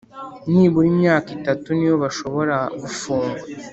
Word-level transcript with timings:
nibura 0.51 0.87
imyaka 0.93 1.27
itatu 1.37 1.67
niyo 1.77 1.95
bashobora 2.03 2.57
gufungwa 2.81 3.39